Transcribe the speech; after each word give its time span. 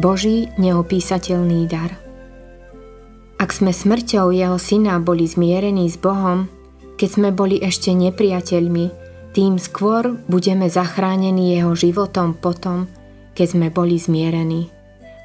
Boží 0.00 0.48
neopísateľný 0.56 1.68
dar. 1.68 1.92
Ak 3.36 3.52
sme 3.52 3.68
smrťou 3.68 4.32
jeho 4.32 4.56
syna 4.56 4.96
boli 4.96 5.28
zmierení 5.28 5.92
s 5.92 6.00
Bohom, 6.00 6.48
keď 6.96 7.08
sme 7.20 7.28
boli 7.36 7.60
ešte 7.60 7.92
nepriateľmi, 7.92 8.86
tým 9.36 9.60
skôr 9.60 10.16
budeme 10.24 10.72
zachránení 10.72 11.52
jeho 11.52 11.76
životom 11.76 12.32
potom, 12.32 12.88
keď 13.36 13.46
sme 13.52 13.68
boli 13.68 14.00
zmierení. 14.00 14.72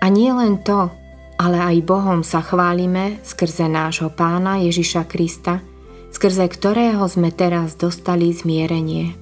A 0.04 0.12
nie 0.12 0.36
len 0.36 0.60
to, 0.60 0.92
ale 1.40 1.56
aj 1.56 1.88
Bohom 1.88 2.20
sa 2.20 2.44
chválime 2.44 3.24
skrze 3.24 3.72
nášho 3.72 4.12
pána 4.12 4.60
Ježiša 4.60 5.08
Krista, 5.08 5.64
skrze 6.12 6.52
ktorého 6.52 7.08
sme 7.08 7.32
teraz 7.32 7.80
dostali 7.80 8.36
zmierenie. 8.36 9.16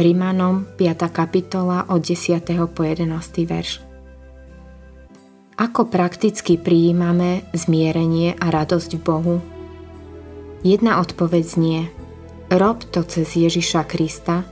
Rimanom 0.00 0.64
5. 0.80 1.04
kapitola 1.12 1.84
od 1.92 2.00
10. 2.00 2.40
po 2.72 2.80
11. 2.80 3.12
verš. 3.44 3.87
Ako 5.58 5.90
prakticky 5.90 6.54
prijímame 6.54 7.42
zmierenie 7.50 8.38
a 8.38 8.46
radosť 8.54 8.90
v 8.94 9.02
Bohu? 9.02 9.36
Jedna 10.62 11.02
odpoveď 11.02 11.44
znie 11.44 11.80
Rob 12.46 12.86
to 12.86 13.02
cez 13.02 13.34
Ježiša 13.34 13.82
Krista, 13.90 14.46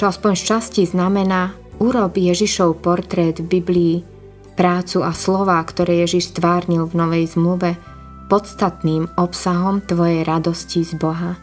čo 0.00 0.08
aspoň 0.08 0.32
z 0.32 0.42
časti 0.48 0.82
znamená 0.88 1.52
urob 1.76 2.16
Ježišov 2.16 2.80
portrét 2.80 3.44
v 3.44 3.60
Biblii, 3.60 3.96
prácu 4.56 5.04
a 5.04 5.12
slova, 5.12 5.60
ktoré 5.60 6.08
Ježiš 6.08 6.32
stvárnil 6.32 6.88
v 6.88 7.04
Novej 7.04 7.36
zmluve, 7.36 7.76
podstatným 8.32 9.12
obsahom 9.20 9.84
tvojej 9.84 10.24
radosti 10.24 10.88
z 10.88 10.96
Boha. 10.96 11.36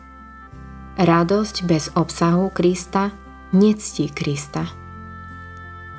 Radosť 0.98 1.70
bez 1.70 1.94
obsahu 1.94 2.50
Krista 2.50 3.14
nectí 3.54 4.10
Krista. 4.10 4.83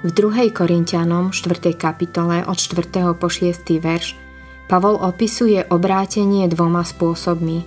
V 0.05 0.13
2. 0.13 0.53
Korintianom 0.53 1.33
4. 1.33 1.73
kapitole 1.81 2.45
od 2.45 2.61
4. 2.61 3.17
po 3.17 3.33
6. 3.33 3.57
verš 3.81 4.13
Pavol 4.69 5.01
opisuje 5.01 5.65
obrátenie 5.73 6.45
dvoma 6.45 6.85
spôsobmi. 6.85 7.65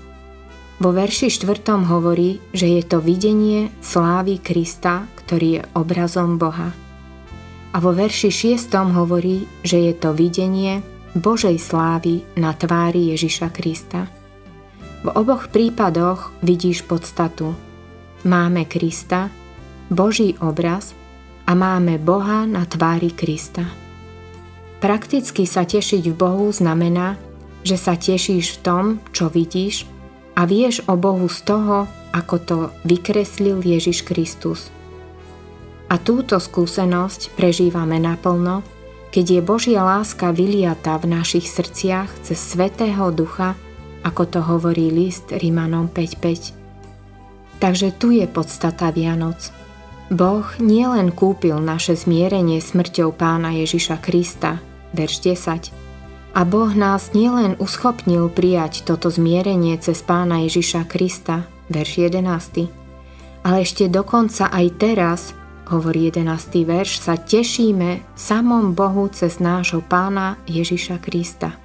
Vo 0.78 0.94
verši 0.94 1.34
4. 1.34 1.90
hovorí, 1.90 2.38
že 2.54 2.78
je 2.78 2.86
to 2.86 3.02
videnie 3.02 3.74
slávy 3.82 4.38
Krista, 4.38 5.10
ktorý 5.18 5.48
je 5.50 5.62
obrazom 5.74 6.38
Boha. 6.38 6.78
A 7.74 7.78
vo 7.82 7.90
verši 7.90 8.30
6. 8.30 8.70
hovorí, 8.86 9.50
že 9.66 9.90
je 9.90 9.98
to 9.98 10.14
videnie 10.14 10.86
Božej 11.18 11.58
slávy 11.58 12.22
na 12.38 12.54
tvári 12.54 13.18
Ježiša 13.18 13.50
Krista. 13.50 14.06
V 15.02 15.10
oboch 15.10 15.50
prípadoch 15.50 16.38
vidíš 16.46 16.86
podstatu. 16.86 17.58
Máme 18.30 18.70
Krista, 18.70 19.34
Boží 19.90 20.38
obraz– 20.38 20.94
a 21.48 21.56
máme 21.56 21.96
Boha 21.96 22.44
na 22.44 22.68
tvári 22.68 23.16
Krista. 23.16 23.64
Prakticky 24.84 25.48
sa 25.48 25.64
tešiť 25.64 26.04
v 26.12 26.16
Bohu 26.16 26.52
znamená, 26.52 27.16
že 27.64 27.80
sa 27.80 27.96
tešíš 27.96 28.60
v 28.60 28.62
tom, 28.62 28.86
čo 29.16 29.32
vidíš 29.32 29.88
a 30.36 30.44
vieš 30.44 30.84
o 30.92 31.00
Bohu 31.00 31.26
z 31.32 31.40
toho, 31.48 31.88
ako 32.12 32.36
to 32.44 32.58
vykreslil 32.84 33.64
Ježiš 33.64 34.04
Kristus. 34.04 34.70
A 35.88 35.96
túto 35.96 36.36
skúsenosť 36.36 37.34
prežívame 37.40 37.96
naplno, 37.98 38.62
keď 39.16 39.40
je 39.40 39.42
Božia 39.42 39.88
láska 39.88 40.36
vyliata 40.36 41.00
v 41.00 41.16
našich 41.16 41.48
srdciach 41.48 42.12
cez 42.28 42.38
Svetého 42.38 43.08
Ducha, 43.16 43.56
ako 44.04 44.24
to 44.28 44.40
hovorí 44.44 44.92
list 44.92 45.32
Rimanom 45.32 45.88
5.5. 45.88 47.58
Takže 47.58 47.96
tu 47.96 48.12
je 48.14 48.28
podstata 48.28 48.92
Vianoc– 48.92 49.40
Boh 50.08 50.48
nielen 50.64 51.12
kúpil 51.12 51.60
naše 51.60 51.92
zmierenie 51.92 52.64
smrťou 52.64 53.12
pána 53.12 53.52
Ježiša 53.52 54.00
Krista, 54.00 54.64
verš 54.96 55.20
10, 55.20 56.32
a 56.32 56.42
Boh 56.48 56.72
nás 56.72 57.12
nielen 57.12 57.60
uschopnil 57.60 58.32
prijať 58.32 58.88
toto 58.88 59.12
zmierenie 59.12 59.76
cez 59.84 60.00
pána 60.00 60.48
Ježiša 60.48 60.88
Krista, 60.88 61.44
verš 61.68 62.08
11, 62.08 62.24
ale 63.44 63.58
ešte 63.68 63.92
dokonca 63.92 64.48
aj 64.48 64.66
teraz, 64.80 65.36
hovorí 65.68 66.08
11. 66.08 66.24
verš, 66.64 67.04
sa 67.04 67.20
tešíme 67.20 68.16
samom 68.16 68.72
Bohu 68.72 69.12
cez 69.12 69.44
nášho 69.44 69.84
pána 69.84 70.40
Ježiša 70.48 71.04
Krista. 71.04 71.60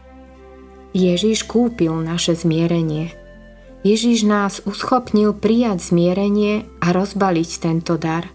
Ježiš 0.91 1.47
kúpil 1.47 1.94
naše 1.94 2.34
zmierenie– 2.34 3.14
Ježiš 3.82 4.22
nás 4.22 4.62
uschopnil 4.62 5.34
prijať 5.34 5.91
zmierenie 5.91 6.70
a 6.78 6.94
rozbaliť 6.94 7.50
tento 7.59 7.98
dar. 7.98 8.31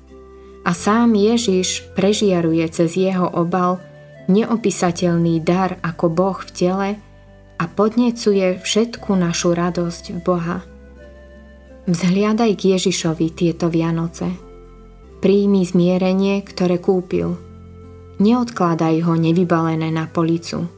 A 0.68 0.76
sám 0.76 1.16
Ježiš 1.16 1.88
prežiaruje 1.96 2.68
cez 2.68 3.00
jeho 3.00 3.32
obal 3.32 3.80
neopísateľný 4.28 5.40
dar 5.40 5.80
ako 5.80 6.12
Boh 6.12 6.36
v 6.36 6.52
tele 6.52 6.90
a 7.56 7.64
podnecuje 7.64 8.60
všetku 8.60 9.16
našu 9.16 9.56
radosť 9.56 10.04
v 10.12 10.20
Boha. 10.20 10.58
Vzhliadaj 11.88 12.52
k 12.60 12.76
Ježišovi 12.76 13.32
tieto 13.32 13.72
Vianoce. 13.72 14.28
Príjmi 15.24 15.64
zmierenie, 15.64 16.44
ktoré 16.44 16.84
kúpil. 16.84 17.40
Neodkladaj 18.20 19.08
ho 19.08 19.16
nevybalené 19.16 19.96
na 19.96 20.12
policu. 20.12 20.77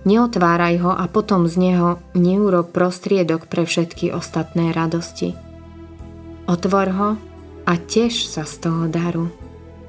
Neotváraj 0.00 0.80
ho 0.80 0.92
a 0.96 1.04
potom 1.12 1.44
z 1.44 1.60
neho 1.60 2.00
neurob 2.16 2.72
prostriedok 2.72 3.44
pre 3.52 3.68
všetky 3.68 4.16
ostatné 4.16 4.72
radosti. 4.72 5.36
Otvor 6.48 6.88
ho 6.96 7.10
a 7.68 7.72
teš 7.76 8.32
sa 8.32 8.48
z 8.48 8.64
toho 8.64 8.88
daru. 8.88 9.28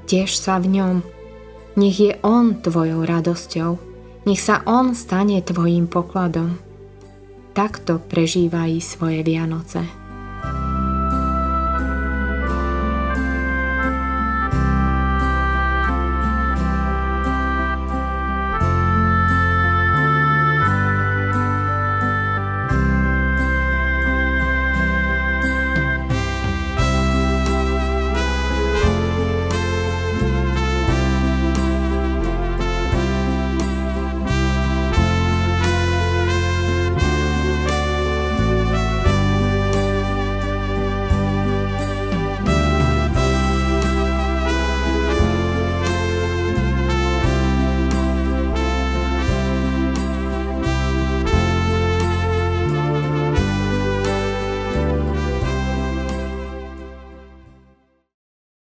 Teš 0.04 0.36
sa 0.36 0.60
v 0.60 0.78
ňom. 0.78 0.96
Nech 1.80 1.96
je 1.96 2.12
on 2.20 2.60
tvojou 2.60 3.08
radosťou. 3.08 3.80
Nech 4.28 4.40
sa 4.44 4.60
on 4.68 4.92
stane 4.92 5.40
tvojim 5.40 5.88
pokladom. 5.88 6.60
Takto 7.56 7.96
prežívaj 7.96 8.84
svoje 8.84 9.24
Vianoce. 9.24 10.01